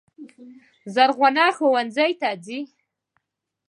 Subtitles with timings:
[0.93, 2.59] زرغونه ښوونځي ته ځي.